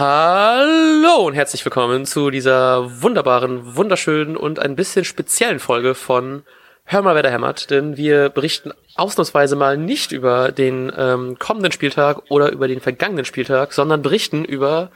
[0.00, 6.42] Hallo und herzlich willkommen zu dieser wunderbaren, wunderschönen und ein bisschen speziellen Folge von
[6.84, 11.70] Hör mal, wer da hämmert, denn wir berichten ausnahmsweise mal nicht über den ähm, kommenden
[11.70, 14.90] Spieltag oder über den vergangenen Spieltag, sondern berichten über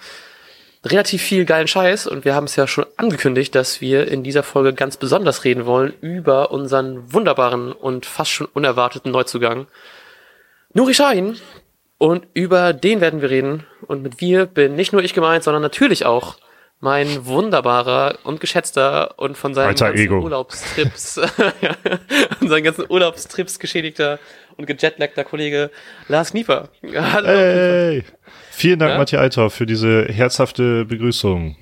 [0.86, 2.06] relativ viel geilen Scheiß.
[2.06, 5.66] Und wir haben es ja schon angekündigt, dass wir in dieser Folge ganz besonders reden
[5.66, 9.66] wollen über unseren wunderbaren und fast schon unerwarteten Neuzugang
[10.72, 11.36] Nuri Shahin
[12.04, 15.62] und über den werden wir reden und mit wir bin nicht nur ich gemeint, sondern
[15.62, 16.36] natürlich auch
[16.78, 20.20] mein wunderbarer und geschätzter und von seinen Alter ganzen Ego.
[20.20, 21.14] Urlaubstrips,
[22.38, 24.18] von seinen ganzen Urlaubstrips geschädigter
[24.58, 25.70] und gejetlagter Kollege
[26.08, 26.68] Lars Knieper.
[26.94, 27.26] Hallo.
[27.26, 28.04] Hey!
[28.50, 28.98] Vielen Dank, Ja?
[28.98, 31.56] Matthias Althoff, für diese herzhafte Begrüßung.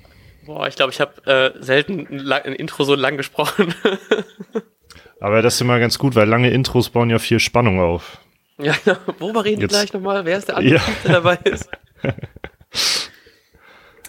[0.45, 3.73] Boah, ich glaube, ich habe äh, selten ein, ein Intro so lang gesprochen.
[5.21, 8.19] Aber das ist immer ganz gut, weil lange Intros bauen ja viel Spannung auf.
[8.63, 8.97] Ja, genau.
[9.19, 10.25] Worüber reden wir gleich nochmal?
[10.25, 10.81] Wer ist der andere, Ja.
[11.03, 11.69] Der dabei ist?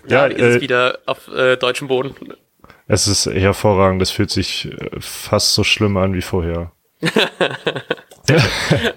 [0.07, 2.15] Ja, ja, ist äh, wieder auf äh, deutschem Boden?
[2.87, 6.73] Es ist hervorragend, es fühlt sich äh, fast so schlimm an wie vorher.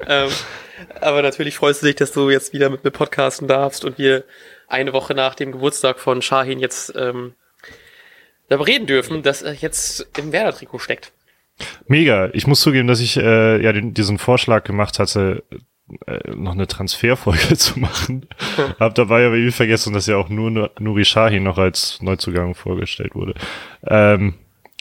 [0.08, 0.30] ähm,
[1.02, 4.25] aber natürlich freust du dich, dass du jetzt wieder mit mir podcasten darfst und wir
[4.67, 7.33] eine Woche nach dem Geburtstag von Shahin jetzt ähm,
[8.50, 11.13] darüber reden dürfen, dass er jetzt im Werder-Trikot steckt.
[11.88, 12.30] Mega.
[12.33, 15.44] Ich muss zugeben, dass ich äh, ja den, diesen Vorschlag gemacht hatte,
[16.05, 18.25] äh, noch eine Transferfolge zu machen.
[18.80, 22.55] Hab dabei aber irgendwie vergessen, dass ja auch nur Nu- Nuri Sahin noch als Neuzugang
[22.55, 23.33] vorgestellt wurde.
[23.85, 24.35] Ähm,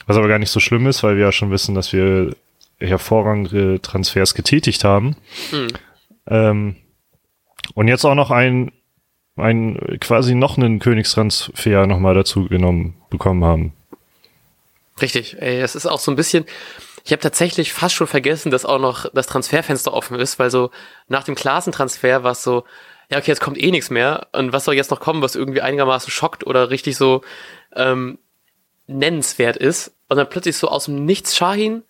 [0.06, 2.34] was aber gar nicht so schlimm ist, weil wir ja schon wissen, dass wir
[2.78, 5.16] hervorragende Transfers getätigt haben.
[5.50, 5.69] Hm.
[6.28, 6.77] Ähm,
[7.74, 8.72] und jetzt auch noch ein,
[9.36, 13.72] ein quasi noch einen Königstransfer nochmal dazu genommen bekommen haben.
[15.00, 16.47] Richtig, ey, es ist auch so ein bisschen.
[17.05, 20.70] Ich habe tatsächlich fast schon vergessen, dass auch noch das Transferfenster offen ist, weil so
[21.08, 22.64] nach dem Klasentransfer war es so,
[23.11, 24.28] ja okay, jetzt kommt eh nichts mehr.
[24.33, 27.22] Und was soll jetzt noch kommen, was irgendwie einigermaßen schockt oder richtig so
[27.75, 28.19] ähm,
[28.87, 29.94] nennenswert ist?
[30.09, 31.82] Und dann plötzlich so aus dem Nichts Shahin,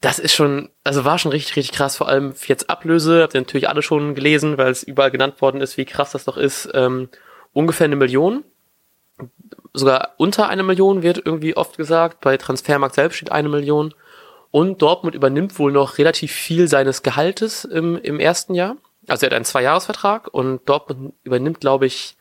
[0.00, 3.40] das ist schon, also war schon richtig, richtig krass, vor allem jetzt Ablöse, habt ihr
[3.40, 6.68] natürlich alle schon gelesen, weil es überall genannt worden ist, wie krass das doch ist,
[6.74, 7.08] ähm,
[7.52, 8.44] ungefähr eine Million
[9.72, 12.20] sogar unter eine Million wird irgendwie oft gesagt.
[12.20, 13.94] Bei Transfermarkt selbst steht eine Million.
[14.50, 18.76] Und Dortmund übernimmt wohl noch relativ viel seines Gehaltes im, im ersten Jahr.
[19.08, 22.16] Also er hat einen Zweijahresvertrag und Dortmund übernimmt, glaube ich,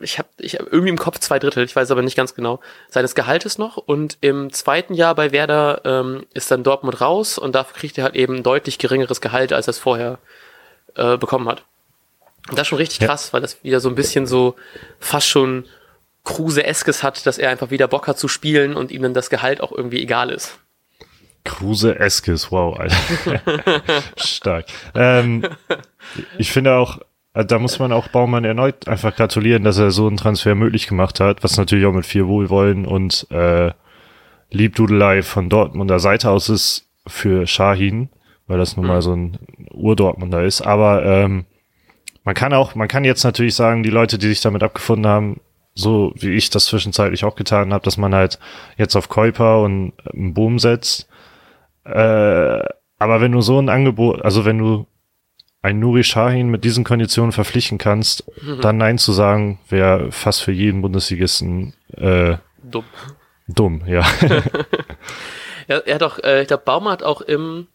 [0.00, 2.60] ich habe ich hab irgendwie im Kopf zwei Drittel, ich weiß aber nicht ganz genau,
[2.88, 3.76] seines Gehaltes noch.
[3.76, 8.04] Und im zweiten Jahr bei Werder ähm, ist dann Dortmund raus und dafür kriegt er
[8.04, 10.18] halt eben ein deutlich geringeres Gehalt, als er es vorher
[10.94, 11.64] äh, bekommen hat.
[12.48, 13.08] Und das ist schon richtig Ja.
[13.08, 14.54] krass, weil das wieder so ein bisschen so
[14.98, 15.66] fast schon
[16.24, 19.60] Kruse-eskes hat, dass er einfach wieder Bock hat zu spielen und ihm dann das Gehalt
[19.60, 20.58] auch irgendwie egal ist.
[21.44, 23.82] Kruse Eskes, wow, Alter.
[24.16, 24.66] Stark.
[24.94, 25.46] Ähm,
[26.36, 26.98] ich finde auch,
[27.32, 30.86] äh, da muss man auch Baumann erneut einfach gratulieren, dass er so einen Transfer möglich
[30.86, 33.72] gemacht hat, was natürlich auch mit viel Wohlwollen und äh,
[34.50, 38.10] Liebdudelei von Dortmunder Seite aus ist für Shahin,
[38.46, 39.38] weil das nun mal so ein
[39.72, 40.60] Ur-Dortmunder ist.
[40.60, 41.46] Aber ähm,
[42.24, 45.40] man kann auch, man kann jetzt natürlich sagen, die Leute, die sich damit abgefunden haben,
[45.80, 48.38] so wie ich das zwischenzeitlich auch getan habe, dass man halt
[48.76, 51.08] jetzt auf Käuper und einen Boom setzt.
[51.84, 52.62] Äh,
[52.98, 54.86] aber wenn du so ein Angebot, also wenn du
[55.62, 58.24] ein Nuri Shahin mit diesen Konditionen verpflichten kannst,
[58.62, 62.84] dann Nein zu sagen, wäre fast für jeden Bundesligisten äh, Dumm.
[63.48, 64.06] dumm, ja.
[65.70, 67.68] Er, er hat auch, äh, ich glaube, Baumann hat auch im,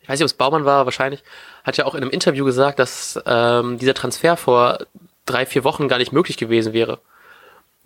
[0.00, 1.22] ich weiß nicht, ob es Baumann war, wahrscheinlich,
[1.62, 4.80] hat ja auch in einem Interview gesagt, dass ähm, dieser Transfer vor
[5.26, 6.98] drei, vier Wochen gar nicht möglich gewesen wäre.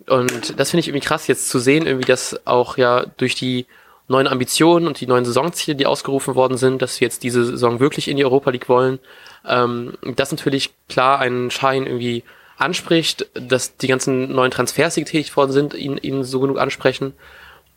[0.07, 3.65] Und das finde ich irgendwie krass, jetzt zu sehen, irgendwie, dass auch ja durch die
[4.07, 7.79] neuen Ambitionen und die neuen Saisonziele, die ausgerufen worden sind, dass wir jetzt diese Saison
[7.79, 8.99] wirklich in die Europa League wollen,
[9.47, 12.23] ähm, das natürlich klar einen Schein irgendwie
[12.57, 17.13] anspricht, dass die ganzen neuen Transfers, die getätigt worden sind, ihn, ihn so genug ansprechen,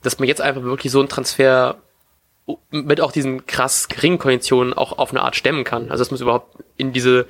[0.03, 1.77] dass man jetzt einfach wirklich so einen Transfer
[2.71, 5.91] mit auch diesen krass geringen Konditionen auch auf eine Art stemmen kann.
[5.91, 7.27] Also dass man es überhaupt in diese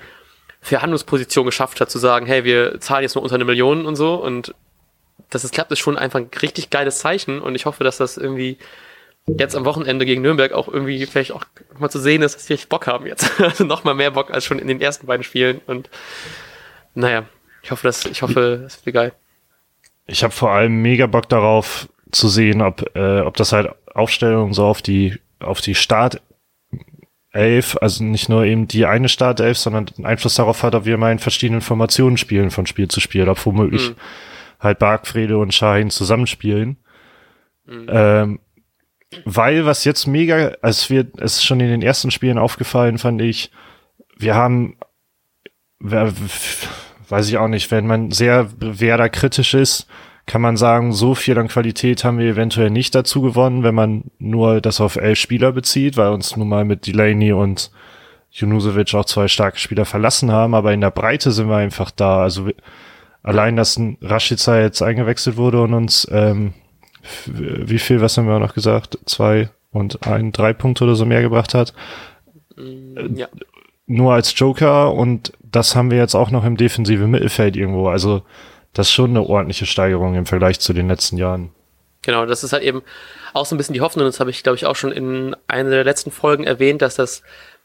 [0.60, 4.14] Verhandlungsposition geschafft hat, zu sagen, hey, wir zahlen jetzt nur unter eine Million und so
[4.14, 4.54] und
[5.30, 8.16] dass es klappt, ist schon einfach ein richtig geiles Zeichen und ich hoffe, dass das
[8.16, 8.58] irgendwie
[9.26, 11.44] jetzt am Wochenende gegen Nürnberg auch irgendwie vielleicht auch
[11.78, 13.30] mal zu sehen ist, dass die richtig Bock haben jetzt.
[13.40, 15.88] Also noch mal mehr Bock als schon in den ersten beiden Spielen und
[16.94, 17.24] naja,
[17.62, 19.12] ich hoffe, dass, ich hoffe, das wird geil.
[20.06, 24.52] Ich habe vor allem mega Bock darauf zu sehen, ob, äh, ob das halt Aufstellung
[24.52, 26.22] so auf die, auf die Startelf,
[27.80, 31.10] also nicht nur eben die eine Startelf, sondern einen Einfluss darauf hat, ob wir mal
[31.10, 33.96] in verschiedenen Formationen spielen von Spiel zu Spiel, ob womöglich Mhm.
[34.64, 36.78] Halt Bargfrede und Shahin zusammenspielen.
[37.68, 38.40] Ähm,
[39.24, 43.22] weil was jetzt mega, als wir, es ist schon in den ersten Spielen aufgefallen, fand
[43.22, 43.50] ich,
[44.18, 44.76] wir haben,
[45.80, 49.86] weiß ich auch nicht, wenn man sehr Werder kritisch ist,
[50.26, 54.04] kann man sagen, so viel an Qualität haben wir eventuell nicht dazu gewonnen, wenn man
[54.18, 57.70] nur das auf elf Spieler bezieht, weil uns nun mal mit Delaney und
[58.30, 62.22] Junusovic auch zwei starke Spieler verlassen haben, aber in der Breite sind wir einfach da.
[62.22, 62.50] Also
[63.24, 66.54] allein, dass ein Rashica jetzt eingewechselt wurde und uns, ähm,
[67.26, 71.22] wie viel, was haben wir noch gesagt, zwei und ein, drei Punkte oder so mehr
[71.22, 71.74] gebracht hat.
[72.54, 73.28] Mm, ja.
[73.86, 77.88] Nur als Joker und das haben wir jetzt auch noch im defensiven Mittelfeld irgendwo.
[77.88, 78.22] Also
[78.72, 81.50] das ist schon eine ordentliche Steigerung im Vergleich zu den letzten Jahren.
[82.02, 82.82] Genau, das ist halt eben
[83.32, 85.70] auch so ein bisschen die Hoffnung, das habe ich, glaube ich, auch schon in einer
[85.70, 87.22] der letzten Folgen erwähnt, dass das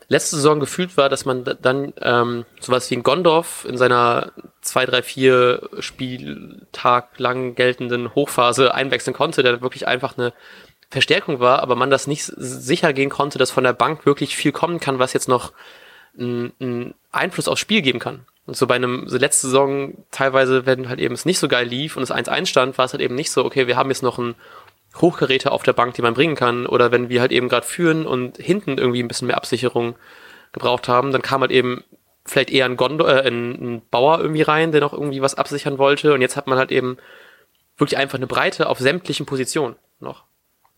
[0.09, 4.85] letzte Saison gefühlt war, dass man dann ähm, sowas wie ein Gondorf in seiner 2,
[4.87, 10.33] 3, 4 Spieltag lang geltenden Hochphase einwechseln konnte, der wirklich einfach eine
[10.89, 14.51] Verstärkung war, aber man das nicht sicher gehen konnte, dass von der Bank wirklich viel
[14.51, 15.53] kommen kann, was jetzt noch
[16.17, 18.25] einen Einfluss aufs Spiel geben kann.
[18.47, 21.67] Und so bei einem, so letzte Saison teilweise, wenn halt eben es nicht so geil
[21.67, 24.01] lief und es 1-1 stand, war es halt eben nicht so, okay, wir haben jetzt
[24.01, 24.33] noch einen
[24.95, 26.65] Hochgeräte auf der Bank, die man bringen kann.
[26.65, 29.95] Oder wenn wir halt eben gerade führen und hinten irgendwie ein bisschen mehr Absicherung
[30.51, 31.83] gebraucht haben, dann kam halt eben
[32.25, 35.77] vielleicht eher ein, Gondo, äh, ein, ein Bauer irgendwie rein, der noch irgendwie was absichern
[35.77, 36.13] wollte.
[36.13, 36.97] Und jetzt hat man halt eben
[37.77, 40.23] wirklich einfach eine Breite auf sämtlichen Positionen noch.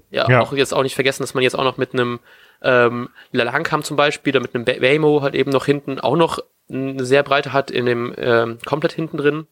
[0.10, 0.42] Ja, ja.
[0.42, 2.20] auch jetzt auch nicht vergessen, dass man jetzt auch noch mit einem
[2.62, 7.06] ähm, Lalankam zum Beispiel oder mit einem Waymo halt eben noch hinten auch noch eine
[7.06, 9.48] sehr breite hat in dem ähm, komplett hinten drin.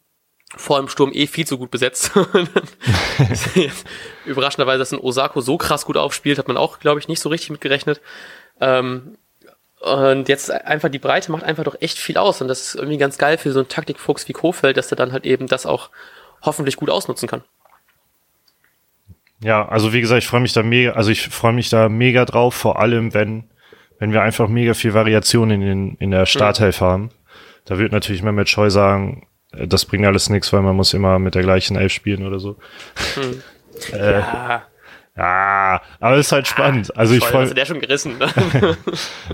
[0.56, 2.10] Vor dem Sturm eh viel zu gut besetzt.
[4.24, 7.28] Überraschenderweise, dass ein Osako so krass gut aufspielt, hat man auch, glaube ich, nicht so
[7.28, 8.00] richtig mit gerechnet.
[8.60, 9.16] Ähm,
[9.80, 12.42] und jetzt einfach die Breite macht einfach doch echt viel aus.
[12.42, 15.12] Und das ist irgendwie ganz geil für so einen Taktikfuchs wie Kofeld, dass er dann
[15.12, 15.90] halt eben das auch
[16.42, 17.42] hoffentlich gut ausnutzen kann.
[19.42, 22.26] Ja, also wie gesagt, ich freue mich da mega, also ich freue mich da mega
[22.26, 23.50] drauf, vor allem wenn
[24.00, 26.84] wenn wir einfach mega viel Variation in, den, in der Starthelf mhm.
[26.84, 27.10] haben.
[27.66, 31.34] Da wird natürlich Mehmet Scheu sagen, das bringt alles nichts, weil man muss immer mit
[31.34, 32.56] der gleichen Elf spielen oder so.
[33.16, 33.42] Mhm.
[33.92, 34.62] äh, ja.
[35.16, 36.96] ja, aber es ist halt spannend.
[36.96, 37.54] Also ich freue mich.
[37.54, 38.18] der schon gerissen.
[38.18, 38.76] Ne?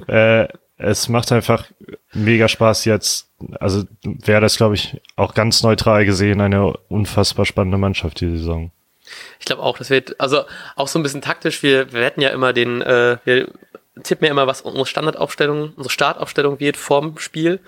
[0.49, 0.49] äh,
[0.79, 1.65] es macht einfach
[2.13, 3.31] mega Spaß jetzt.
[3.61, 8.73] Also wäre das, glaube ich, auch ganz neutral gesehen eine unfassbar spannende Mannschaft die Saison.
[9.39, 10.43] Ich glaube auch, das wird, also
[10.75, 13.49] auch so ein bisschen taktisch, wir, wir hätten ja immer den, äh, wir
[14.03, 17.61] tipp mir immer, was unsere Standardaufstellung, unsere Startaufstellung wird vorm Spiel.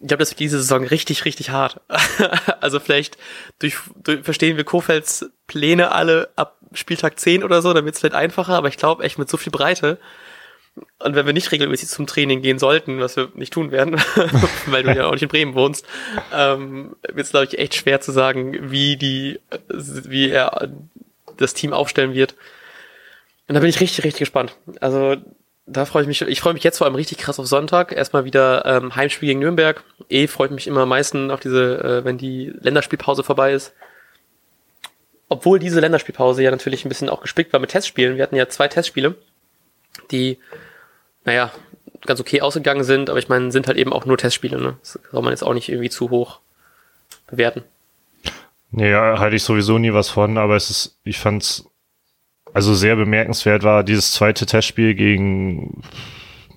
[0.00, 1.80] Ich glaube, das wird diese Saison richtig, richtig hart.
[2.60, 3.16] also vielleicht
[3.58, 8.00] durch, durch, verstehen wir Kofelds Pläne alle ab Spieltag 10 oder so, dann wird es
[8.00, 9.98] vielleicht einfacher, aber ich glaube echt mit so viel Breite.
[10.98, 13.94] Und wenn wir nicht regelmäßig zum Training gehen sollten, was wir nicht tun werden,
[14.66, 15.86] weil du ja auch nicht in Bremen wohnst,
[16.34, 20.68] ähm, wird es, glaube ich, echt schwer zu sagen, wie die, wie er
[21.38, 22.34] das Team aufstellen wird.
[23.48, 24.56] Und da bin ich richtig, richtig gespannt.
[24.80, 25.16] Also
[25.66, 26.22] da freue ich mich.
[26.22, 27.92] Ich freue mich jetzt vor allem richtig krass auf Sonntag.
[27.92, 29.82] Erstmal wieder ähm, Heimspiel gegen Nürnberg.
[30.08, 33.74] Eh freut mich immer am meisten auf diese, äh, wenn die Länderspielpause vorbei ist.
[35.28, 38.16] Obwohl diese Länderspielpause ja natürlich ein bisschen auch gespickt war mit Testspielen.
[38.16, 39.16] Wir hatten ja zwei Testspiele,
[40.12, 40.38] die,
[41.24, 41.50] naja,
[42.06, 44.76] ganz okay ausgegangen sind, aber ich meine, sind halt eben auch nur Testspiele, ne?
[44.80, 46.38] Das soll man jetzt auch nicht irgendwie zu hoch
[47.26, 47.64] bewerten.
[48.70, 51.64] Naja, halte ich sowieso nie was von, aber es ist, ich fand's
[52.56, 55.82] also sehr bemerkenswert war dieses zweite Testspiel gegen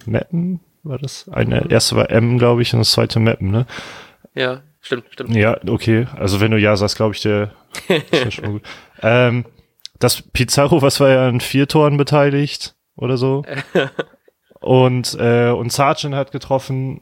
[0.06, 1.28] Meppen, war das?
[1.28, 3.66] Eine erste war M, glaube ich, und das zweite Meppen, ne?
[4.34, 5.36] Ja, stimmt, stimmt.
[5.36, 6.08] Ja, okay.
[6.16, 7.52] Also wenn du ja sagst, glaube ich, der
[8.12, 8.62] ist schon gut.
[9.02, 9.44] Ähm,
[10.00, 13.44] das Pizarro, was war ja an vier Toren beteiligt oder so.
[14.62, 17.02] und äh, und Sargent hat getroffen.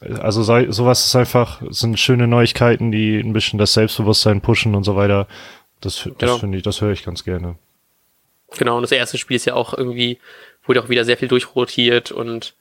[0.00, 4.82] Also sei, sowas ist einfach, sind schöne Neuigkeiten, die ein bisschen das Selbstbewusstsein pushen und
[4.82, 5.28] so weiter.
[5.80, 6.38] Das, das genau.
[6.38, 7.54] finde ich, das höre ich ganz gerne.
[8.58, 10.18] Genau, und das erste Spiel ist ja auch irgendwie,
[10.64, 12.54] wurde auch wieder sehr viel durchrotiert und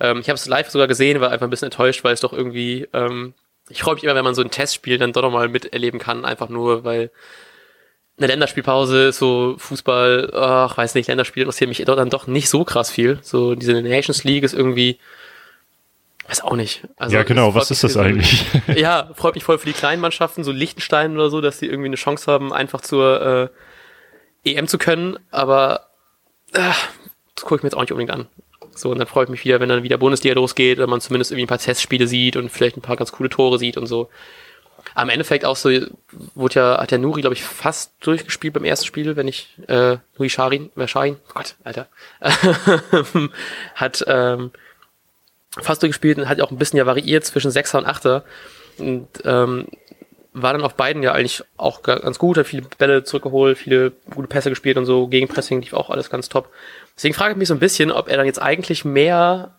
[0.00, 2.32] ähm, ich habe es live sogar gesehen, war einfach ein bisschen enttäuscht, weil es doch
[2.32, 3.34] irgendwie, ähm,
[3.68, 6.48] ich freue mich immer, wenn man so ein Testspiel dann doch nochmal miterleben kann, einfach
[6.48, 7.10] nur, weil
[8.20, 12.64] eine Länderspielpause ist so Fußball, ach, weiß nicht, Länderspiele interessieren mich dann doch nicht so
[12.64, 13.18] krass viel.
[13.22, 14.98] So diese Nations League ist irgendwie,
[16.28, 16.82] weiß auch nicht.
[16.96, 18.44] Also, ja, genau, was ist das eigentlich?
[18.74, 21.88] ja, freut mich voll für die kleinen Mannschaften, so Liechtenstein oder so, dass sie irgendwie
[21.88, 23.48] eine Chance haben, einfach zur äh,
[24.44, 25.88] EM zu können, aber
[26.52, 26.72] äh,
[27.34, 28.26] das gucke ich mir jetzt auch nicht unbedingt an.
[28.74, 31.30] So, und dann freue ich mich wieder, wenn dann wieder Bundesliga losgeht oder man zumindest
[31.30, 34.08] irgendwie ein paar Testspiele sieht und vielleicht ein paar ganz coole Tore sieht und so.
[34.94, 35.70] Am Endeffekt auch so,
[36.34, 39.98] wurde ja, hat der Nuri, glaube ich, fast durchgespielt beim ersten Spiel, wenn ich, äh,
[40.16, 41.88] Nuri Sharin, wer Sharin, oh Gott, Alter,
[43.74, 44.52] hat, ähm,
[45.58, 48.24] fast durchgespielt und hat auch ein bisschen ja variiert zwischen Sechser und Achter.
[48.78, 49.66] Und ähm,
[50.32, 54.28] war dann auf beiden ja eigentlich auch ganz gut, hat viele Bälle zurückgeholt, viele gute
[54.28, 56.50] Pässe gespielt und so, Gegenpressing lief auch alles ganz top.
[56.96, 59.54] Deswegen frage ich mich so ein bisschen, ob er dann jetzt eigentlich mehr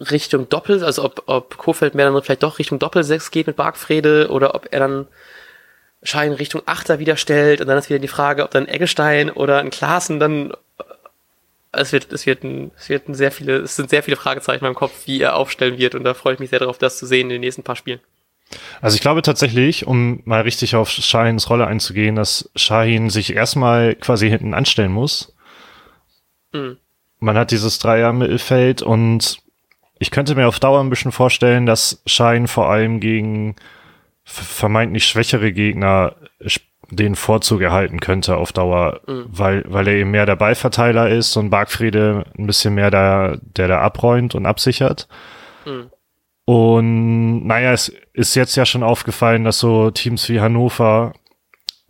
[0.00, 4.28] Richtung Doppel, also ob, ob Kofeld mehr dann vielleicht doch Richtung Doppelsechs geht mit Bargfrede
[4.30, 5.06] oder ob er dann
[6.02, 9.58] Schein Richtung Achter wieder stellt und dann ist wieder die Frage, ob dann Eggestein oder
[9.58, 10.52] ein Klaassen dann
[11.76, 14.60] es wird, es wird, ein, es wird ein sehr viele, es sind sehr viele Fragezeichen
[14.60, 16.98] in meinem Kopf, wie er aufstellen wird und da freue ich mich sehr darauf, das
[16.98, 18.00] zu sehen in den nächsten paar Spielen.
[18.80, 23.94] Also ich glaube tatsächlich, um mal richtig auf Shahins Rolle einzugehen, dass Shahin sich erstmal
[23.94, 25.34] quasi hinten anstellen muss.
[26.52, 26.78] Mhm.
[27.20, 29.38] Man hat dieses Dreier-Mittelfeld und
[29.98, 33.56] ich könnte mir auf Dauer ein bisschen vorstellen, dass Shahin vor allem gegen
[34.24, 36.16] vermeintlich schwächere Gegner
[36.90, 39.26] den Vorzug erhalten könnte auf Dauer, mhm.
[39.28, 43.68] weil, weil er eben mehr der Ballverteiler ist und Bargfriede ein bisschen mehr der, der
[43.68, 45.08] da abräumt und absichert.
[45.64, 45.90] Mhm.
[46.44, 51.14] Und naja, es ist jetzt ja schon aufgefallen, dass so Teams wie Hannover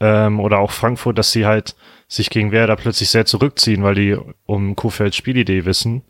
[0.01, 1.75] ähm, oder auch Frankfurt, dass sie halt
[2.07, 6.03] sich gegen Werder plötzlich sehr zurückziehen, weil die um Kuhfelds Spielidee wissen.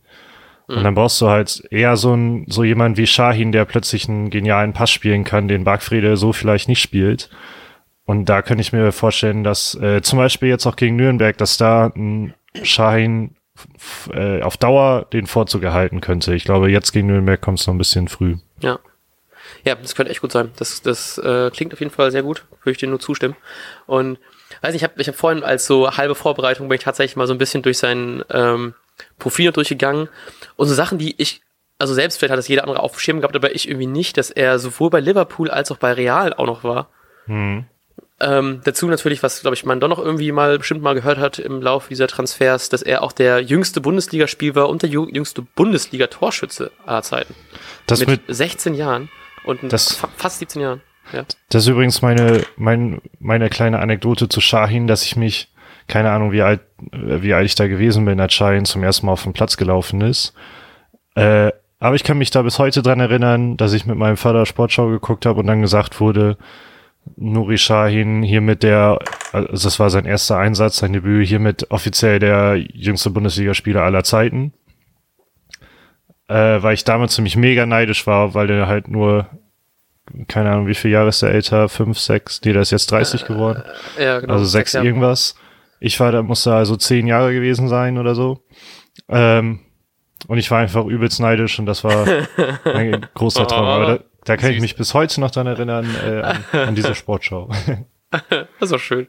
[0.69, 0.77] Mhm.
[0.77, 4.31] Und dann brauchst du halt eher so ein, so jemand wie Shahin, der plötzlich einen
[4.31, 7.31] genialen Pass spielen kann, den Bargfriede so vielleicht nicht spielt.
[8.05, 11.57] Und da könnte ich mir vorstellen, dass äh, zum Beispiel jetzt auch gegen Nürnberg, dass
[11.57, 13.37] da ein Schein
[14.13, 16.35] äh, auf Dauer den Vorzug erhalten könnte.
[16.35, 18.37] Ich glaube, jetzt gegen Nürnberg kommt es noch ein bisschen früh.
[18.61, 18.79] Ja.
[19.65, 20.53] Ja, das könnte echt gut sein.
[20.57, 22.45] Das, das äh, klingt auf jeden Fall sehr gut.
[22.63, 23.37] Würde ich dir nur zustimmen.
[23.87, 24.19] Und
[24.63, 27.27] weiß nicht, ich habe ich hab vorhin als so halbe Vorbereitung bin ich tatsächlich mal
[27.27, 28.75] so ein bisschen durch sein ähm,
[29.19, 30.09] Profil durchgegangen.
[30.57, 31.43] Und so Sachen, die ich,
[31.79, 34.17] also selbst vielleicht hat das jeder andere auf dem Schirm gehabt, aber ich irgendwie nicht,
[34.17, 36.89] dass er sowohl bei Liverpool als auch bei Real auch noch war.
[37.27, 37.67] Hm.
[38.25, 41.39] Ähm, dazu natürlich, was, glaube ich, man doch noch irgendwie mal bestimmt mal gehört hat
[41.39, 46.71] im Laufe dieser Transfers, dass er auch der jüngste Bundesligaspiel war und der jüngste Bundesliga-Torschütze
[46.87, 47.35] aller Zeiten.
[47.87, 49.11] Das mit, mit 16 Jahren
[49.45, 50.81] und das, fast 17 Jahren.
[51.13, 51.25] Ja.
[51.51, 55.53] Das ist übrigens meine, mein, meine kleine Anekdote zu Shahin, dass ich mich,
[55.87, 56.63] keine Ahnung, wie alt,
[56.93, 60.01] wie alt ich da gewesen bin, als Shahin zum ersten Mal auf den Platz gelaufen
[60.01, 60.33] ist.
[61.15, 64.47] Äh, aber ich kann mich da bis heute dran erinnern, dass ich mit meinem Vater
[64.47, 66.39] Sportschau geguckt habe und dann gesagt wurde,
[67.17, 68.99] Nuri Shahin hiermit der,
[69.33, 74.53] also das war sein erster Einsatz, sein Debüt, hiermit offiziell der jüngste Bundesligaspieler aller Zeiten.
[76.29, 79.29] Äh, weil ich damals ziemlich mega neidisch war, weil der halt nur,
[80.27, 81.69] keine Ahnung, wie viele Jahre ist der älter?
[81.69, 82.41] Fünf, sechs?
[82.45, 83.63] Nee, der ist jetzt 30 geworden.
[83.99, 84.35] Äh, ja, genau.
[84.35, 85.35] Also sechs, sechs irgendwas.
[85.81, 88.43] Ich war, da musste also zehn Jahre gewesen sein oder so.
[89.09, 89.61] Ähm,
[90.27, 92.07] und ich war einfach übelst neidisch und das war
[92.65, 93.99] ein großer Traum.
[94.25, 94.57] Da, kann Süß.
[94.57, 97.51] ich mich bis heute noch dran erinnern, äh, an, an diese Sportschau.
[98.11, 99.07] das ist auch schön.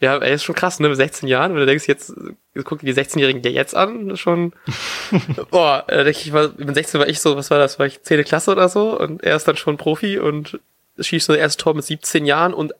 [0.00, 0.88] Ja, ey, ist schon krass, ne?
[0.88, 2.12] Mit 16 Jahren, wenn du denkst, jetzt,
[2.54, 4.52] jetzt guck dir die 16-Jährigen dir jetzt an, schon,
[5.50, 8.02] boah, da denke ich mal, mit 16 war ich so, was war das, war ich
[8.02, 8.24] 10.
[8.24, 10.58] Klasse oder so und er ist dann schon Profi und
[10.98, 12.74] schießt so das erste Tor mit 17 Jahren und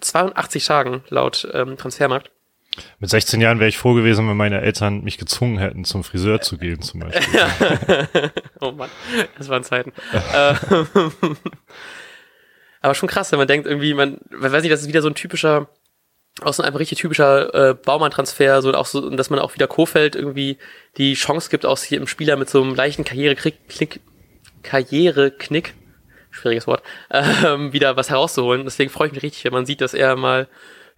[0.00, 2.30] 82 Tagen laut ähm, Transfermarkt.
[2.98, 6.40] Mit 16 Jahren wäre ich froh gewesen, wenn meine Eltern mich gezwungen hätten, zum Friseur
[6.40, 7.40] zu gehen, zum Beispiel.
[8.60, 8.90] oh Mann,
[9.38, 9.92] das waren Zeiten.
[10.12, 10.54] Äh,
[12.80, 15.08] aber schon krass, wenn man denkt, irgendwie, man, man weiß nicht, das ist wieder so
[15.08, 15.68] ein typischer,
[16.42, 19.66] auch so ein einfach richtig typischer äh, Baumann-Transfer, so auch so, dass man auch wieder
[19.66, 20.58] Kofeld irgendwie
[20.96, 24.00] die Chance gibt, aus hier im Spieler mit so einem leichten Karriereknick,
[24.62, 25.74] Karriereknick,
[26.30, 28.64] schwieriges Wort, ähm, wieder was herauszuholen.
[28.64, 30.48] Deswegen freue ich mich richtig, wenn man sieht, dass er mal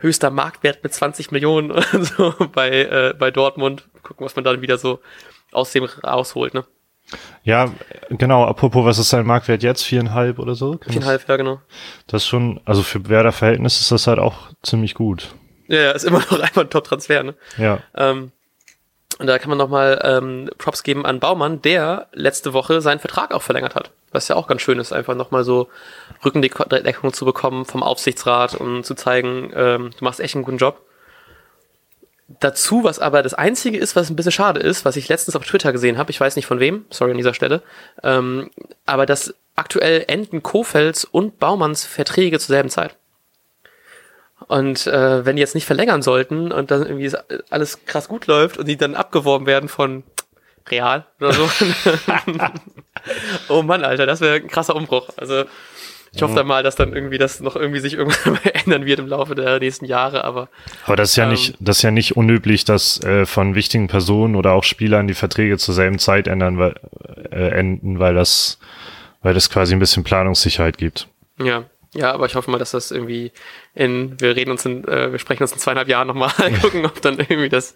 [0.02, 3.88] höchster Marktwert mit 20 Millionen oder so bei, äh, bei Dortmund.
[4.02, 5.00] Gucken, was man dann wieder so
[5.52, 6.64] aus dem rausholt, ne?
[7.44, 7.70] Ja,
[8.10, 8.44] genau.
[8.44, 9.82] Apropos, was ist sein Marktwert jetzt?
[9.82, 10.78] Viereinhalb oder so?
[10.86, 11.60] Viereinhalb, ja, genau.
[12.06, 15.34] Das ist schon, also für Werder-Verhältnis ist das halt auch ziemlich gut.
[15.68, 17.34] Ja, ja ist immer noch einfach ein Top-Transfer, ne?
[17.58, 17.80] Ja.
[17.94, 18.32] Ähm,
[19.18, 23.32] und da kann man nochmal ähm, Props geben an Baumann, der letzte Woche seinen Vertrag
[23.32, 23.90] auch verlängert hat.
[24.12, 25.68] Was ja auch ganz schön ist, einfach nochmal so
[26.24, 30.82] Rückendeckung zu bekommen vom Aufsichtsrat und zu zeigen, ähm, du machst echt einen guten Job.
[32.40, 35.44] Dazu, was aber das Einzige ist, was ein bisschen schade ist, was ich letztens auf
[35.44, 37.62] Twitter gesehen habe, ich weiß nicht von wem, sorry an dieser Stelle,
[38.02, 38.50] ähm,
[38.86, 42.96] aber dass aktuell enden Kofels und Baumanns Verträge zur selben Zeit.
[44.48, 47.10] Und äh, wenn die jetzt nicht verlängern sollten und dann irgendwie
[47.50, 50.02] alles krass gut läuft und die dann abgeworben werden von
[50.70, 51.50] Real oder so.
[53.48, 55.08] oh Mann, Alter, das wäre ein krasser Umbruch.
[55.16, 55.44] Also
[56.14, 59.06] ich hoffe dann mal, dass dann irgendwie das noch irgendwie sich irgendwann ändern wird im
[59.06, 60.48] Laufe der nächsten Jahre, aber.
[60.84, 63.88] Aber das ist ja ähm, nicht, das ist ja nicht unüblich, dass äh, von wichtigen
[63.88, 66.74] Personen oder auch Spielern die Verträge zur selben Zeit ändern, weil,
[67.30, 68.58] äh, enden, weil das,
[69.22, 71.08] weil das quasi ein bisschen Planungssicherheit gibt.
[71.42, 71.64] Ja,
[71.94, 73.32] ja, aber ich hoffe mal, dass das irgendwie
[73.74, 77.00] in, wir reden uns in, äh, wir sprechen uns in zweieinhalb Jahren nochmal, gucken, ob
[77.00, 77.74] dann irgendwie das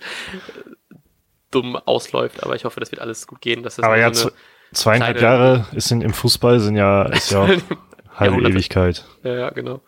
[1.51, 2.43] dumm ausläuft.
[2.43, 3.63] Aber ich hoffe, das wird alles gut gehen.
[3.63, 4.31] Dass das aber ja, so
[4.73, 7.49] zweieinhalb Jahre ist in, im Fußball sind ja, ist ja
[8.15, 9.05] halbe Ewigkeit.
[9.23, 9.81] Ja, ja, genau.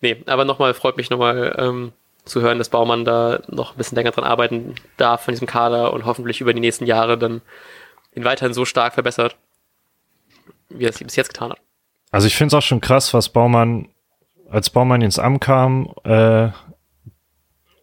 [0.00, 1.92] Nee, aber nochmal, freut mich nochmal ähm,
[2.24, 5.92] zu hören, dass Baumann da noch ein bisschen länger dran arbeiten darf von diesem Kader
[5.92, 7.40] und hoffentlich über die nächsten Jahre dann
[8.14, 9.36] ihn weiterhin so stark verbessert,
[10.68, 11.58] wie er es bis jetzt getan hat.
[12.10, 13.88] Also ich finde es auch schon krass, was Baumann,
[14.50, 16.50] als Baumann ins Amt kam, äh,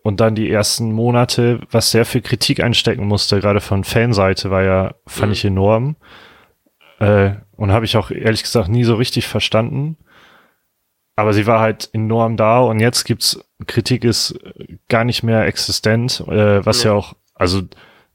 [0.03, 4.63] und dann die ersten Monate, was sehr viel Kritik einstecken musste, gerade von Fanseite, war
[4.63, 5.33] ja, fand mhm.
[5.33, 5.95] ich enorm.
[6.99, 9.97] Äh, und habe ich auch ehrlich gesagt nie so richtig verstanden.
[11.15, 14.39] Aber sie war halt enorm da und jetzt gibt's Kritik ist
[14.87, 16.91] gar nicht mehr existent, äh, was ja.
[16.91, 17.63] ja auch, also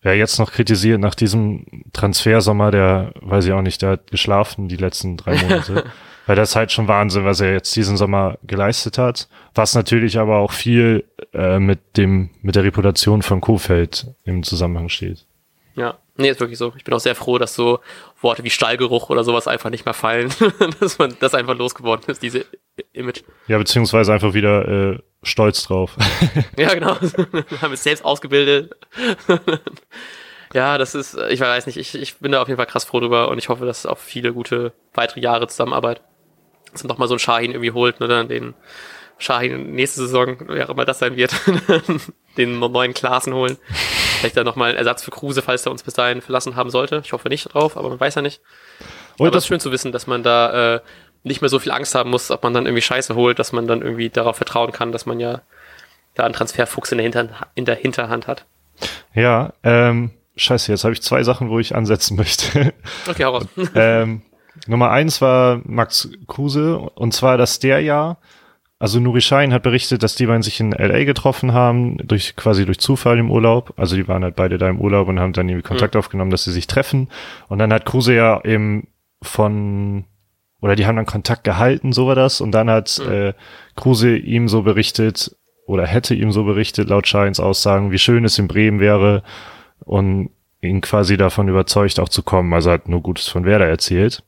[0.00, 4.68] wer jetzt noch kritisiert nach diesem Transfersommer, der weiß ich auch nicht, der hat geschlafen
[4.68, 5.84] die letzten drei Monate.
[6.26, 9.28] Weil das ist halt schon Wahnsinn, was er jetzt diesen Sommer geleistet hat.
[9.54, 14.88] Was natürlich aber auch viel äh, mit dem, mit der Reputation von Kofeld im Zusammenhang
[14.88, 15.26] steht.
[15.76, 16.72] Ja, nee, ist wirklich so.
[16.76, 17.80] Ich bin auch sehr froh, dass so
[18.20, 20.32] Worte wie Stallgeruch oder sowas einfach nicht mehr fallen.
[20.80, 22.46] dass man das einfach losgeworden ist, diese
[22.92, 23.22] Image.
[23.48, 25.96] Ja, beziehungsweise einfach wieder äh, stolz drauf.
[26.56, 26.96] ja, genau.
[27.60, 28.72] haben es selbst ausgebildet.
[30.54, 33.00] ja, das ist, ich weiß nicht, ich, ich bin da auf jeden Fall krass froh
[33.00, 36.00] drüber und ich hoffe, dass auch viele gute weitere Jahre Zusammenarbeit
[36.74, 38.54] dass man doch mal so einen Shahin irgendwie holt, ne, dann den
[39.18, 41.34] Shahin nächste Saison, wer auch immer das sein wird,
[42.36, 43.56] den neuen Klassen holen.
[44.18, 47.00] Vielleicht dann nochmal Ersatz für Kruse, falls er uns bis dahin verlassen haben sollte.
[47.04, 48.40] Ich hoffe nicht drauf, aber man weiß ja nicht.
[49.18, 50.80] Und aber es ist schön zu wissen, dass man da äh,
[51.22, 53.66] nicht mehr so viel Angst haben muss, ob man dann irgendwie Scheiße holt, dass man
[53.66, 55.42] dann irgendwie darauf vertrauen kann, dass man ja
[56.14, 58.44] da einen Transferfuchs in der, Hinter in der Hinterhand hat.
[59.14, 62.72] Ja, ähm, scheiße, jetzt habe ich zwei Sachen, wo ich ansetzen möchte.
[63.08, 63.46] Okay, hau raus.
[63.74, 64.22] ähm,
[64.66, 68.16] Nummer eins war Max Kruse, und zwar, dass der ja,
[68.78, 71.04] also Nuri Schein hat berichtet, dass die beiden sich in L.A.
[71.04, 73.73] getroffen haben, durch, quasi durch Zufall im Urlaub.
[73.76, 76.00] Also die waren halt beide da im Urlaub und haben dann irgendwie Kontakt mhm.
[76.00, 77.09] aufgenommen, dass sie sich treffen.
[77.49, 78.88] Und dann hat Kruse ja eben
[79.23, 80.04] von,
[80.61, 82.40] oder die haben dann Kontakt gehalten, so war das.
[82.40, 83.12] Und dann hat mhm.
[83.12, 83.33] äh,
[83.76, 85.35] Kruse ihm so berichtet,
[85.66, 89.23] oder hätte ihm so berichtet, laut Scheins Aussagen, wie schön es in Bremen wäre
[89.80, 90.30] und
[90.61, 92.52] ihn quasi davon überzeugt, auch zu kommen.
[92.52, 94.23] Also hat nur Gutes von Werder erzählt.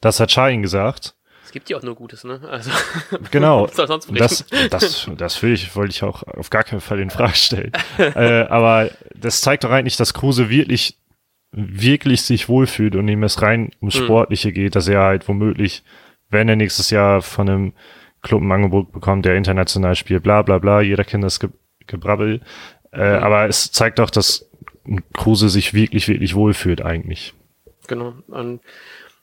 [0.00, 1.14] Das hat Schein gesagt.
[1.44, 2.40] Es gibt ja auch nur Gutes, ne?
[2.50, 2.70] Also,
[3.30, 3.66] genau.
[3.76, 7.72] das, das, das will ich, wollte ich auch auf gar keinen Fall in Frage stellen.
[7.98, 10.98] äh, aber das zeigt doch eigentlich, dass Kruse wirklich,
[11.52, 14.04] wirklich sich wohlfühlt und ihm es rein ums hm.
[14.04, 15.84] Sportliche geht, dass er halt womöglich,
[16.30, 17.72] wenn er nächstes Jahr von einem
[18.22, 21.50] Club ein Angebot bekommt, der international spielt, bla bla bla, jeder kennt das Ge
[21.86, 22.40] Gebrabbel.
[22.92, 23.22] Äh, mhm.
[23.22, 24.50] Aber es zeigt doch, dass
[25.12, 27.34] Kruse sich wirklich, wirklich wohlfühlt eigentlich.
[27.86, 28.14] Genau.
[28.26, 28.60] Und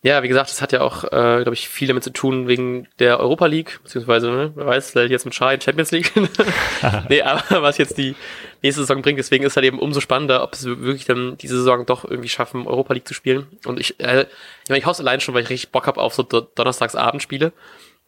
[0.03, 1.07] ja, wie gesagt, das hat ja auch, äh,
[1.43, 5.23] glaube ich, viel damit zu tun wegen der Europa League, beziehungsweise, ne, wer weiß, jetzt
[5.23, 6.11] mit Schein Champions League.
[7.09, 8.13] nee, aber was jetzt die
[8.61, 11.85] nächste Saison bringt, deswegen ist halt eben umso spannender, ob es wirklich dann diese Saison
[11.85, 13.47] doch irgendwie schaffen, Europa League zu spielen.
[13.65, 14.25] Und ich, äh,
[14.63, 17.53] ich meine, ich hoffe allein schon, weil ich richtig Bock habe auf so Do Donnerstagsabendspiele.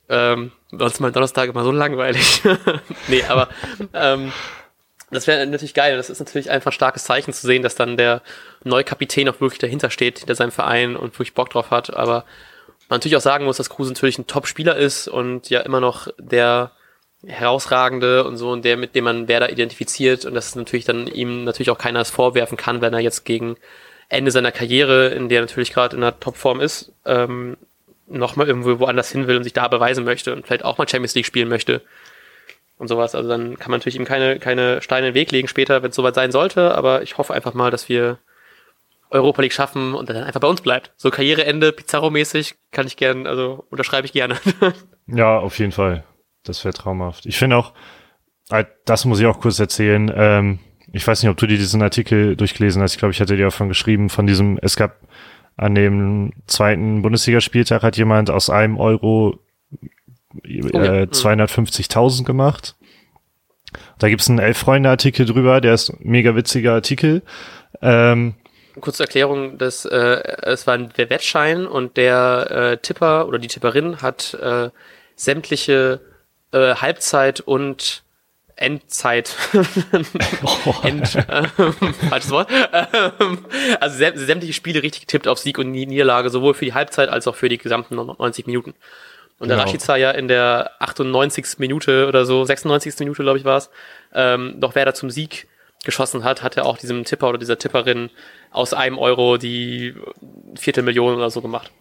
[0.09, 2.41] Ähm, sonst mal Donnerstag immer so langweilig.
[3.07, 3.47] nee, aber
[3.93, 4.33] ähm,
[5.15, 5.97] das wäre natürlich geil.
[5.97, 8.21] Das ist natürlich einfach ein starkes Zeichen zu sehen, dass dann der
[8.63, 11.95] neue Kapitän auch wirklich dahinter steht, hinter seinem Verein und wirklich Bock drauf hat.
[11.95, 12.25] Aber
[12.89, 16.07] man natürlich auch sagen muss, dass Kruse natürlich ein Top-Spieler ist und ja immer noch
[16.17, 16.71] der
[17.25, 21.43] herausragende und so und der, mit dem man Werder identifiziert und dass natürlich dann ihm
[21.43, 23.57] natürlich auch keiner es vorwerfen kann, wenn er jetzt gegen
[24.09, 27.57] Ende seiner Karriere, in der er natürlich gerade in der Topform ist, ähm,
[28.07, 31.15] nochmal irgendwo woanders hin will und sich da beweisen möchte und vielleicht auch mal Champions
[31.15, 31.81] League spielen möchte
[32.77, 33.15] und sowas.
[33.15, 35.89] Also dann kann man natürlich ihm keine, keine Steine in den Weg legen später, wenn
[35.89, 38.19] es soweit sein sollte, aber ich hoffe einfach mal, dass wir
[39.09, 40.93] Europa League schaffen und dann einfach bei uns bleibt.
[40.97, 44.35] So Karriereende, Pizarro-mäßig, kann ich gern, also unterschreibe ich gerne.
[45.07, 46.03] ja, auf jeden Fall.
[46.43, 47.25] Das wäre traumhaft.
[47.25, 47.73] Ich finde auch,
[48.49, 50.11] äh, das muss ich auch kurz erzählen.
[50.15, 50.59] Ähm,
[50.91, 52.93] ich weiß nicht, ob du dir diesen Artikel durchgelesen hast.
[52.93, 54.99] Ich glaube, ich hatte dir davon geschrieben, von diesem, es gab
[55.57, 59.39] an dem zweiten Bundesligaspieltag hat jemand aus einem Euro
[60.43, 62.75] äh, 250.000 gemacht.
[63.99, 67.21] Da gibt's einen Elf-Freunde-Artikel drüber, der ist ein mega witziger Artikel.
[67.81, 68.35] Ähm,
[68.79, 74.01] Kurze Erklärung, das, äh, es war ein Wettschein und der äh, Tipper oder die Tipperin
[74.01, 74.69] hat äh,
[75.15, 76.01] sämtliche
[76.51, 78.03] äh, Halbzeit und
[78.57, 79.35] Endzeit.
[80.83, 81.47] End, äh,
[82.09, 82.49] falsches Wort.
[82.51, 83.45] Ähm,
[83.79, 87.35] also sämtliche Spiele richtig getippt auf Sieg und Niederlage, sowohl für die Halbzeit als auch
[87.35, 88.73] für die gesamten 90 Minuten.
[89.39, 89.67] Und der genau.
[89.67, 91.59] Rashica ja in der 98.
[91.59, 92.99] Minute oder so, 96.
[92.99, 93.69] Minute, glaube ich, war es,
[94.13, 95.47] ähm, noch wer da zum Sieg
[95.83, 98.09] geschossen hat, hat er auch diesem Tipper oder dieser Tipperin
[98.51, 99.93] aus einem Euro die
[100.55, 101.71] Viertelmillion oder so gemacht.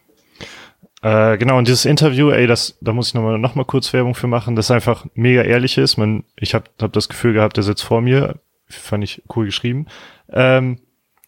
[1.03, 4.15] Äh, genau, und dieses Interview, ey, das, da muss ich nochmal noch mal kurz Werbung
[4.15, 5.97] für machen, das einfach mega ehrlich ist.
[5.97, 8.41] Man, ich habe hab das Gefühl gehabt, der sitzt vor mir.
[8.69, 9.87] Fand ich cool geschrieben.
[10.33, 10.81] Ähm,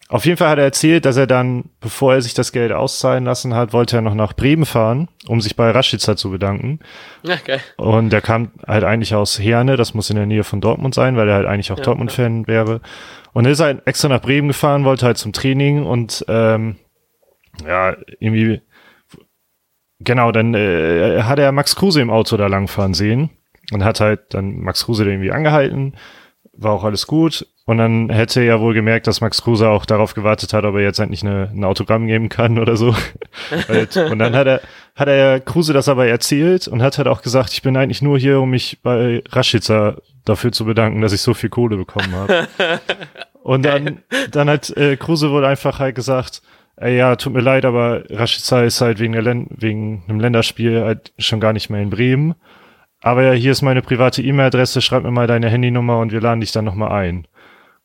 [0.09, 3.25] auf jeden Fall hat er erzählt, dass er dann, bevor er sich das Geld auszahlen
[3.25, 6.79] lassen hat, wollte er noch nach Bremen fahren, um sich bei Rashica zu bedanken.
[7.23, 7.59] Ja, geil.
[7.75, 11.17] Und er kam halt eigentlich aus Herne, das muss in der Nähe von Dortmund sein,
[11.17, 12.79] weil er halt eigentlich auch Ja, Dortmund-Fan wäre.
[13.33, 16.77] Und er ist halt extra nach Bremen gefahren, wollte halt zum Training und ähm,
[17.65, 18.61] ja, irgendwie
[19.99, 23.29] genau, dann äh, hat er Max Kruse im Auto da langfahren sehen
[23.71, 25.95] und hat halt dann Max Kruse da irgendwie angehalten,
[26.57, 27.47] war auch alles gut.
[27.65, 30.81] Und dann hätte er wohl gemerkt, dass Max Kruse auch darauf gewartet hat, ob er
[30.81, 32.95] jetzt endlich eine, ein Autogramm geben kann oder so.
[33.67, 33.97] Halt.
[33.97, 34.61] und dann hat er,
[34.95, 38.17] hat er Kruse das aber erzählt und hat halt auch gesagt, ich bin eigentlich nur
[38.17, 42.47] hier, um mich bei Rashica dafür zu bedanken, dass ich so viel Kohle bekommen habe.
[43.43, 43.99] und dann,
[44.31, 46.41] dann hat äh, Kruse wohl einfach halt gesagt,
[46.77, 50.83] ey, ja, tut mir leid, aber Rashica ist halt wegen, der Län wegen einem Länderspiel
[50.83, 52.35] halt schon gar nicht mehr in Bremen.
[53.07, 56.41] Aber ja, hier ist meine private E-Mail-Adresse, schreib mir mal deine Handynummer und wir laden
[56.41, 57.25] dich dann nochmal ein.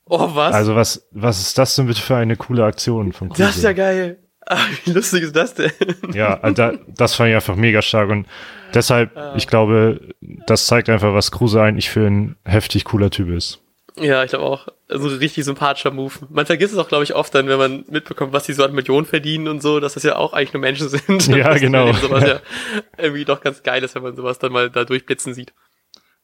[0.07, 0.53] Oh, was?
[0.53, 3.45] Also was, was ist das denn bitte für eine coole Aktion von Kruse?
[3.45, 4.19] das ist ja geil.
[4.45, 5.71] Ah, wie lustig ist das denn?
[6.13, 8.27] Ja, also da, das fand ich einfach mega stark und
[8.75, 10.01] deshalb, ich glaube,
[10.49, 13.62] das zeigt einfach, was Kruse eigentlich für ein heftig cooler Typ ist.
[13.97, 14.69] Ja, ich glaube auch.
[14.89, 16.15] Also ein richtig sympathischer Move.
[16.31, 18.75] Man vergisst es auch, glaube ich, oft dann, wenn man mitbekommt, was die so an
[18.75, 21.27] Millionen verdienen und so, dass das ja auch eigentlich nur Menschen sind.
[21.29, 21.93] Ja, genau.
[21.93, 22.41] Sowas ja
[22.97, 25.53] irgendwie doch ganz geil ist, wenn man sowas dann mal da durchblitzen sieht.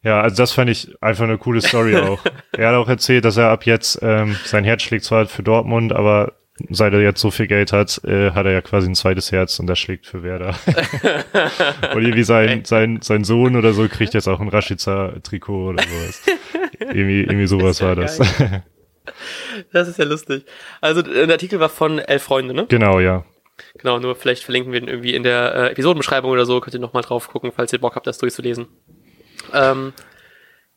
[0.03, 2.21] Ja, also das fand ich einfach eine coole Story auch.
[2.53, 5.93] er hat auch erzählt, dass er ab jetzt, ähm, sein Herz schlägt zwar für Dortmund,
[5.93, 6.35] aber
[6.71, 9.59] seit er jetzt so viel Geld hat, äh, hat er ja quasi ein zweites Herz
[9.59, 10.59] und das schlägt für Werder.
[11.95, 16.23] und irgendwie sein, sein, sein Sohn oder so kriegt jetzt auch ein Rashica-Trikot oder sowas.
[16.81, 18.21] irgendwie, irgendwie sowas war das.
[19.73, 20.45] Das ist ja lustig.
[20.81, 22.67] Also äh, der Artikel war von Elf Freunde, ne?
[22.69, 23.25] genau, ja.
[23.79, 26.61] Genau, nur vielleicht verlinken wir den irgendwie in der äh, Episodenbeschreibung oder so.
[26.61, 28.69] Könnt ihr nochmal drauf gucken, falls ihr Bock habt, das durchzulesen.
[29.53, 29.93] Ähm,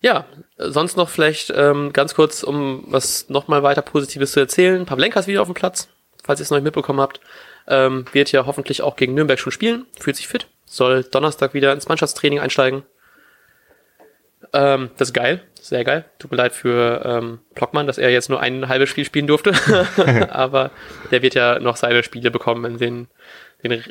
[0.01, 0.25] ja,
[0.57, 4.85] sonst noch vielleicht ähm, ganz kurz, um was nochmal weiter Positives zu erzählen.
[4.85, 5.89] Pavlenka ist wieder auf dem Platz,
[6.23, 7.19] falls ihr es noch nicht mitbekommen habt.
[7.67, 11.71] Ähm, wird ja hoffentlich auch gegen Nürnberg schon spielen, fühlt sich fit, soll Donnerstag wieder
[11.71, 12.83] ins Mannschaftstraining einsteigen.
[14.53, 16.05] Ähm, das ist geil, sehr geil.
[16.17, 19.53] Tut mir leid für ähm, Blockmann, dass er jetzt nur ein halbes Spiel spielen durfte.
[20.31, 20.71] Aber
[21.11, 23.07] der wird ja noch seine Spiele bekommen in den,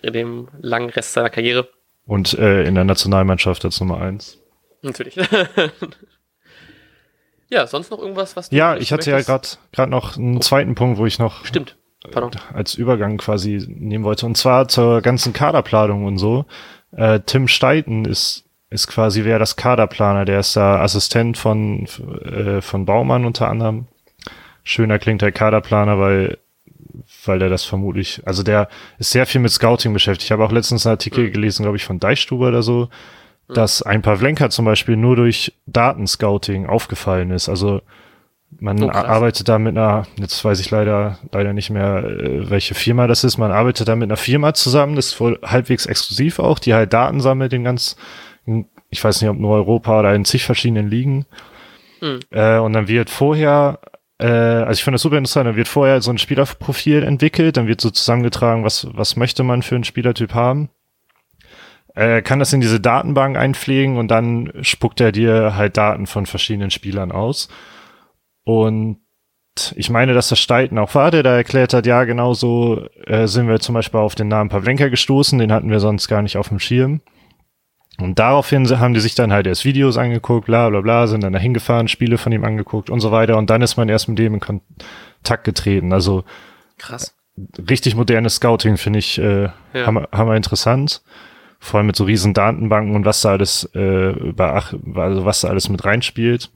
[0.03, 1.69] in dem langen Rest seiner Karriere.
[2.05, 4.41] Und äh, in der Nationalmannschaft als Nummer eins.
[4.83, 5.17] Natürlich.
[7.51, 9.29] ja, sonst noch irgendwas, was du Ja, ich hatte ja möchtest?
[9.29, 11.77] gerade gerade noch einen zweiten Punkt, wo ich noch Stimmt.
[12.11, 12.31] Pardon.
[12.55, 14.25] als Übergang quasi nehmen wollte.
[14.27, 16.47] Und zwar zur ganzen Kaderplanung und so.
[16.93, 20.25] Äh, Tim Steiten ist, ist quasi wer das Kaderplaner.
[20.25, 21.87] Der ist da Assistent von,
[22.25, 23.87] äh, von Baumann unter anderem.
[24.63, 26.39] Schöner klingt der Kaderplaner, weil,
[27.27, 30.25] weil der das vermutlich, also der ist sehr viel mit Scouting beschäftigt.
[30.25, 32.89] Ich habe auch letztens einen Artikel gelesen, glaube ich, von Deichstube oder so,
[33.55, 37.49] dass ein Pavlenka zum Beispiel nur durch Datenscouting aufgefallen ist.
[37.49, 37.81] Also
[38.59, 42.75] man Oh, arbeitet da mit einer, jetzt weiß ich leider, leider nicht mehr, äh, welche
[42.75, 43.39] Firma das ist.
[43.39, 46.93] Man arbeitet da mit einer Firma zusammen, das ist wohl halbwegs exklusiv auch, die halt
[46.93, 47.97] Daten sammelt in ganz,
[48.47, 51.27] in, ich weiß nicht, ob nur Europa oder in zig verschiedenen Ligen.
[52.01, 52.21] Hm.
[52.31, 53.79] Äh, und dann wird vorher,
[54.19, 57.69] äh, also ich finde das super interessant, dann wird vorher so ein Spielerprofil entwickelt, dann
[57.69, 60.71] wird so zusammengetragen, was, was möchte man für einen Spielertyp haben.
[61.95, 66.27] Äh, kann das in diese Datenbank einpflegen und dann spuckt er dir halt Daten von
[66.27, 67.49] verschiedenen Spielern aus.
[68.45, 68.99] Und
[69.75, 73.27] ich meine, dass das Steiten auch war, der da erklärt hat, ja, genau so äh,
[73.27, 76.37] sind wir zum Beispiel auf den Namen Pavlenka gestoßen, den hatten wir sonst gar nicht
[76.37, 77.01] auf dem Schirm.
[77.99, 81.33] Und daraufhin haben die sich dann halt erst Videos angeguckt, bla bla bla, sind dann
[81.35, 83.37] dahin gefahren, Spiele von ihm angeguckt und so weiter.
[83.37, 85.93] Und dann ist man erst mit dem in Kontakt getreten.
[85.93, 86.25] Also
[86.79, 87.15] Krass.
[87.69, 89.87] richtig modernes Scouting finde ich äh, Ja.
[89.87, 91.03] hammer, hammer interessant.
[91.63, 95.49] Vor allem mit so riesen Datenbanken und was da alles äh, beach also was da
[95.49, 96.51] alles mit reinspielt.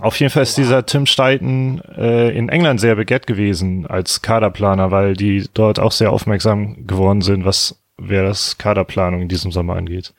[0.00, 4.90] Auf jeden Fall ist dieser Tim Steiten äh, in England sehr begehrt gewesen als Kaderplaner,
[4.90, 9.76] weil die dort auch sehr aufmerksam geworden sind, was wer das Kaderplanung in diesem Sommer
[9.76, 10.14] angeht.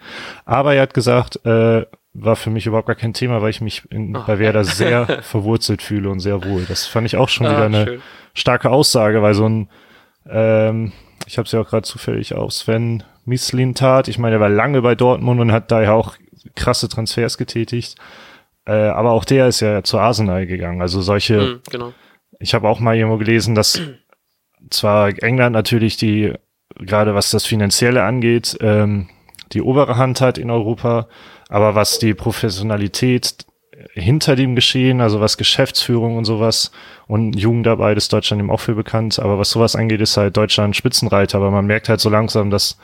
[0.46, 3.82] Aber er hat gesagt, äh, war für mich überhaupt gar kein Thema, weil ich mich
[3.89, 6.63] in, Oh, bei Werder sehr verwurzelt fühle und sehr wohl.
[6.69, 8.02] Das fand ich auch schon wieder Ah, eine schön.
[8.36, 9.69] starke Aussage, weil so ein,
[10.30, 10.91] ähm,
[11.26, 14.08] ich habe es ja auch gerade zufällig auf Sven Mislin tat.
[14.08, 16.16] Ich meine, er war lange bei Dortmund und hat daher auch
[16.56, 17.96] krasse Transfers getätigt.
[18.66, 20.82] Äh, aber auch der ist ja zu Arsenal gegangen.
[20.82, 21.94] Also solche, Hm, genau.
[22.40, 23.82] ich habe auch mal irgendwo gelesen, dass
[24.70, 26.34] zwar England natürlich die,
[26.76, 29.10] gerade was das Finanzielle angeht, ähm,
[29.52, 31.08] die obere Hand hat in Europa,
[31.50, 33.46] aber was die Professionalität
[33.93, 36.72] hinter dem Geschehen, also was Geschäftsführung und sowas
[37.08, 40.76] und Jugendarbeit ist Deutschland eben auch für bekannt, aber was sowas angeht, ist halt Deutschland
[40.76, 42.78] Spitzenreiter, aber man merkt halt so langsam, dass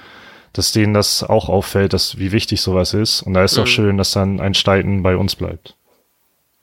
[0.53, 3.67] dass denen das auch auffällt, dass wie wichtig sowas ist und da ist doch Mhm.
[3.67, 5.75] schön, dass dann ein Steiten bei uns bleibt.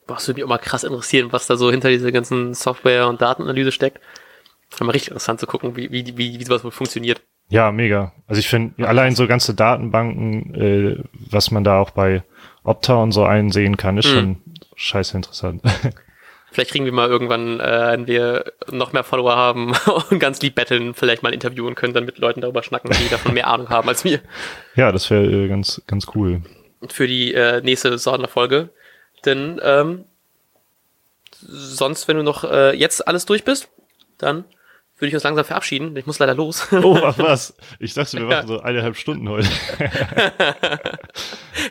[0.08, 3.08] boah, es würde mich auch mal krass interessieren, was da so hinter dieser ganzen Software-
[3.08, 4.00] und Datenanalyse steckt.
[4.80, 7.22] Mal richtig interessant zu gucken, wie, wie, wie, wie sowas wohl funktioniert.
[7.48, 8.12] Ja, mega.
[8.26, 10.96] Also ich finde allein so ganze Datenbanken, äh,
[11.30, 12.22] was man da auch bei
[12.66, 14.14] Opta und so einsehen kann, ist Mhm.
[14.14, 14.36] schon
[14.76, 15.62] scheiße interessant.
[16.52, 19.74] Vielleicht kriegen wir mal irgendwann, äh, wenn wir noch mehr Follower haben
[20.10, 23.34] und ganz lieb betteln, vielleicht mal interviewen können, dann mit Leuten darüber schnacken, die davon
[23.34, 24.20] mehr Ahnung haben als wir.
[24.74, 26.42] ja, das wäre äh, ganz, ganz cool.
[26.88, 28.70] Für die äh, nächste Sonderfolge.
[29.26, 30.04] Denn ähm,
[31.40, 33.68] sonst, wenn du noch äh, jetzt alles durch bist,
[34.16, 34.44] dann
[34.98, 35.94] würde ich uns langsam verabschieden.
[35.96, 36.68] Ich muss leider los.
[36.72, 37.54] Oh, was, was?
[37.78, 38.36] Ich dachte, wir Ja.
[38.36, 39.48] machen so eineinhalb Stunden heute.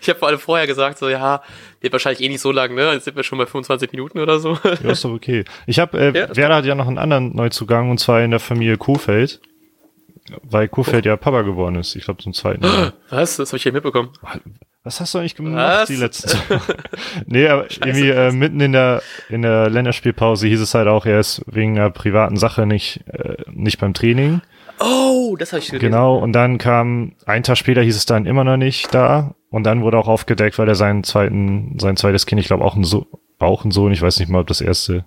[0.02, 1.42] Ich habe vor allem vorher gesagt, so ja,
[1.80, 2.92] wird wahrscheinlich eh nicht so lang, ne?
[2.94, 4.58] Jetzt sind wir schon bei 25 Minuten oder so.
[4.84, 5.46] Ja, ist doch okay.
[5.68, 8.40] Ich habe, äh, Ja, Werder hat ja noch einen anderen Neuzugang und zwar in der
[8.40, 9.40] Familie Kofeld,
[10.44, 11.96] weil Kofeld ja Papa geworden ist.
[11.96, 12.94] Ich glaube zum zweiten Mal.
[13.10, 13.38] Was?
[13.38, 14.10] Das habe ich hier mitbekommen.
[14.84, 15.88] Was hast du eigentlich gemacht Was?
[15.88, 16.62] die letzten Zeit?
[17.26, 21.20] nee, aber irgendwie äh, mitten in der in der Länderspielpause hieß es halt auch, er
[21.20, 24.42] ist wegen einer privaten Sache nicht äh, nicht beim Training.
[24.80, 25.86] Oh, das habe ich gelesen.
[25.86, 29.36] Genau, und dann kam, ein Tag später hieß es dann immer noch nicht da.
[29.50, 32.76] Und dann wurde auch aufgedeckt, weil er seinen zweiten, sein zweites Kind, ich glaube auch
[32.76, 33.08] ein so
[33.40, 35.06] auch ein Sohn, ich weiß nicht mal, ob das erste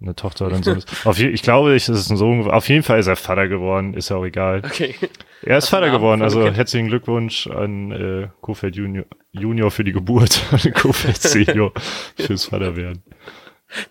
[0.00, 1.06] eine Tochter oder ein Sohn ist.
[1.06, 2.50] Auf ich glaube, ich, es ist ein Sohn.
[2.50, 4.62] Auf jeden Fall ist er Vater geworden, ist ja auch egal.
[4.64, 4.94] Okay.
[5.42, 6.56] Er ist Hast Vater geworden, also Kind?
[6.56, 11.72] herzlichen Glückwunsch an äh, Kofeld Junior, Junior für die Geburt und Kofeld Senior
[12.16, 13.02] fürs Vaterwerden.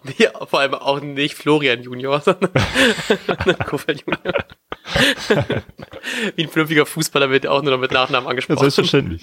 [0.04, 2.52] Nee, vor allem auch nicht Florian Junior, sondern
[3.66, 4.34] Kofeld Junior.
[6.36, 8.60] Wie ein vernünftiger Fußballer wird auch nur noch mit Nachnamen Ja, angesprochen.
[8.60, 9.22] selbstverständlich.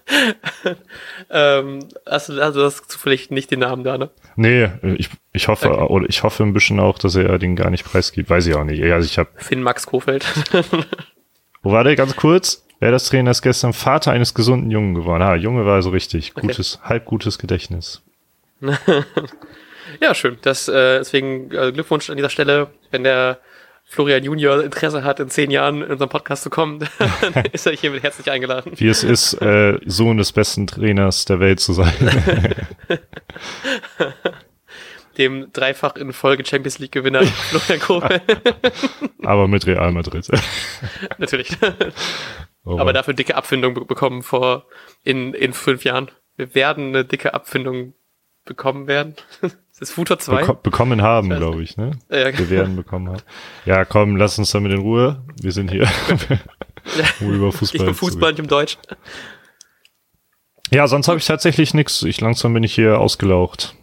[1.30, 4.10] ähm, hast du also das zufällig nicht den Namen da, ne?
[4.36, 5.92] Nee, ich, ich hoffe, Okay.
[5.92, 8.30] oder ich hoffe ein bisschen auch, dass er den gar nicht preisgibt.
[8.30, 8.82] Weiß ich auch nicht.
[8.82, 10.24] Also ich habe Finn Max Kofeld.
[11.62, 12.64] Wo war der ganz kurz?
[12.80, 15.22] Wer das Trainer ist gestern Vater eines gesunden Jungen geworden.
[15.22, 16.32] Ah, Junge war also richtig.
[16.34, 16.48] Okay.
[16.48, 18.02] Gutes, halb gutes Gedächtnis.
[20.00, 20.38] ja, schön.
[20.42, 23.38] Das, äh, deswegen äh, Glückwunsch an dieser Stelle, wenn der
[23.92, 26.78] Florian Junior Interesse hat, in zehn Jahren in unseren Podcast zu kommen,
[27.20, 28.72] dann ist er hiermit herzlich eingeladen.
[28.76, 31.92] Wie es ist, äh, Sohn des besten Trainers der Welt zu sein.
[35.18, 38.22] Dem dreifach in Folge Champions League Gewinner Florian Kofeld.
[39.24, 40.26] Aber mit Real Madrid.
[41.18, 41.54] Natürlich.
[42.64, 44.64] Oh, Aber dafür dicke Abfindung be bekommen vor
[45.04, 46.10] in, in fünf Jahren.
[46.36, 47.92] Wir werden eine dicke Abfindung
[48.46, 49.16] bekommen werden.
[49.82, 50.42] Das Futur 2.
[50.42, 51.90] beko bekommen haben, glaube ich, ne?
[52.08, 53.22] Ja, Wir werden bekommen haben.
[53.64, 55.24] Ja, komm, lass uns damit in Ruhe.
[55.40, 55.90] Wir sind hier.
[57.18, 58.78] um über Fußball ich bin zu Fußball, nicht im Deutsch.
[60.70, 62.00] Ja, sonst habe ich tatsächlich nichts.
[62.04, 63.74] Ich langsam bin ich hier ausgelaucht.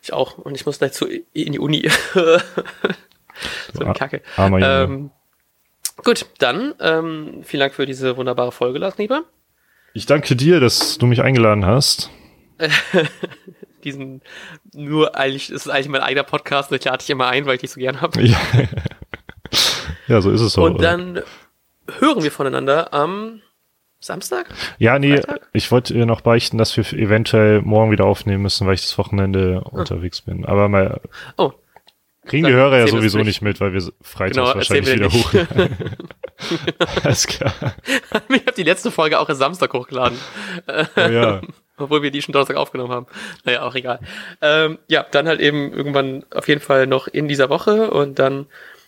[0.00, 0.38] Ich auch.
[0.38, 1.86] Und ich muss gleich zu, in die Uni.
[2.14, 4.22] so eine Kacke.
[4.38, 4.82] Armer Junge.
[4.82, 5.10] Ähm,
[6.04, 9.24] gut, dann ähm, vielen Dank für diese wunderbare Folge, Lars Nieber.
[9.92, 12.08] Ich danke dir, dass du mich eingeladen hast.
[13.84, 14.22] Diesen
[14.72, 17.60] nur eigentlich, es ist eigentlich mein eigener Podcast ich lade dich immer ein, weil ich
[17.60, 18.22] dich so gern habe.
[18.22, 18.38] Ja,
[20.08, 20.64] ja so ist es so.
[20.64, 21.22] Und dann
[21.98, 23.40] hören wir voneinander am
[24.00, 24.46] Samstag?
[24.78, 25.48] Ja, nee, Freitag?
[25.52, 28.98] ich wollte ihr noch beichten, dass wir eventuell morgen wieder aufnehmen müssen, weil ich das
[28.98, 30.44] Wochenende unterwegs bin.
[30.44, 31.00] Aber mal
[31.36, 31.52] Oh,
[32.26, 33.26] kriegen die Hörer ja sowieso nicht.
[33.26, 35.76] nicht mit, weil wir freitags Genau, wahrscheinlich wieder hochladen.
[37.04, 37.54] Alles klar.
[38.28, 40.18] ich habe die letzte Folge auch am Samstag hochgeladen.
[40.66, 41.40] Oh, ja.
[41.82, 43.06] Obwohl wir die schon Donnerstag aufgenommen haben.
[43.44, 44.00] Naja, auch egal.
[44.40, 48.46] Ähm, ja, dann halt eben irgendwann auf jeden Fall noch in dieser Woche und dann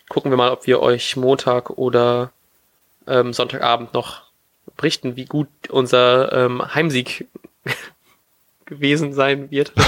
[0.09, 2.33] gucken wir mal, ob wir euch Montag oder
[3.07, 4.23] ähm, Sonntagabend noch
[4.77, 7.27] berichten, wie gut unser ähm, Heimsieg
[8.65, 9.73] gewesen sein wird.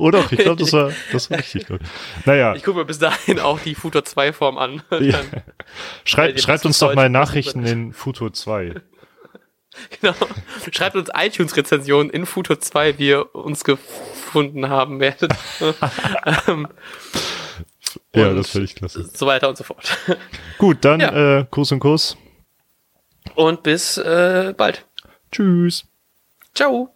[0.00, 1.80] Oh doch, ich glaube, das war, das war richtig gut.
[2.24, 4.80] Naja, Ich gucke mir bis dahin auch die Futur 2 Form an.
[5.00, 5.18] Ja.
[6.04, 8.74] Schreibt, schreibt uns doch mal Nachrichten in Futur 2.
[10.00, 10.14] genau.
[10.72, 15.32] Schreibt uns iTunes-Rezensionen in Futur 2, wie ihr uns gefunden haben werdet.
[16.48, 16.68] ähm,
[18.14, 19.08] Ja, das finde ich klasse.
[19.12, 19.96] so weiter und so fort.
[20.58, 21.38] Gut, dann Ja.
[21.40, 22.16] äh, Kuss und Kuss.
[23.34, 24.86] Und bis äh, bald.
[25.30, 25.84] Tschüss.
[26.54, 26.94] Ciao.